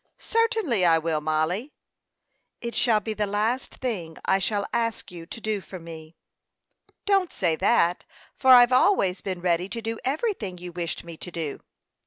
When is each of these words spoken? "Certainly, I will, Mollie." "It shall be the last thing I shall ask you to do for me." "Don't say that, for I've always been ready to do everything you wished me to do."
"Certainly, 0.17 0.83
I 0.83 0.97
will, 0.97 1.21
Mollie." 1.21 1.73
"It 2.59 2.73
shall 2.73 2.99
be 2.99 3.13
the 3.13 3.27
last 3.27 3.75
thing 3.75 4.17
I 4.25 4.39
shall 4.39 4.65
ask 4.73 5.11
you 5.11 5.27
to 5.27 5.39
do 5.39 5.61
for 5.61 5.79
me." 5.79 6.15
"Don't 7.05 7.31
say 7.31 7.55
that, 7.57 8.03
for 8.35 8.49
I've 8.51 8.71
always 8.73 9.21
been 9.21 9.41
ready 9.41 9.69
to 9.69 9.79
do 9.79 9.99
everything 10.03 10.57
you 10.57 10.71
wished 10.71 11.03
me 11.03 11.17
to 11.17 11.29
do." 11.29 11.59